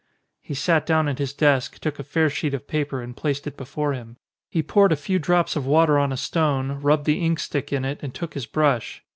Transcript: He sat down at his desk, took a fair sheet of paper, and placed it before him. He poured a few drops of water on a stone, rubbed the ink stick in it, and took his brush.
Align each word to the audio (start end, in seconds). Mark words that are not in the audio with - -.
He 0.39 0.55
sat 0.55 0.87
down 0.87 1.07
at 1.07 1.19
his 1.19 1.31
desk, 1.31 1.77
took 1.77 1.99
a 1.99 2.03
fair 2.03 2.27
sheet 2.27 2.55
of 2.55 2.67
paper, 2.67 3.03
and 3.03 3.15
placed 3.15 3.45
it 3.45 3.55
before 3.55 3.93
him. 3.93 4.17
He 4.49 4.63
poured 4.63 4.91
a 4.91 4.95
few 4.95 5.19
drops 5.19 5.55
of 5.55 5.67
water 5.67 5.99
on 5.99 6.11
a 6.11 6.17
stone, 6.17 6.81
rubbed 6.81 7.05
the 7.05 7.19
ink 7.23 7.37
stick 7.37 7.71
in 7.71 7.85
it, 7.85 7.99
and 8.01 8.11
took 8.11 8.33
his 8.33 8.47
brush. 8.47 9.03